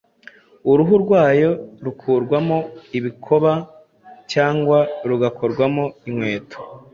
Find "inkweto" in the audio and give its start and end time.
6.07-6.59